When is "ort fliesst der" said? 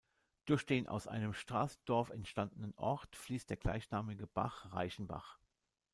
2.75-3.57